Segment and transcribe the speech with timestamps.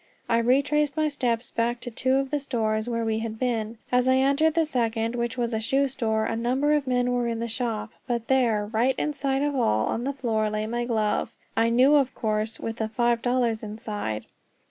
[0.27, 3.77] I retraced my steps back to two of the stores where we had been.
[3.91, 7.27] As I entered the second, which was a shoe store, a number of men were
[7.27, 10.85] in the shop; but there, right in sight of all, on the floor lay my
[10.85, 14.25] glove, and I knew of course with the five dollars inside.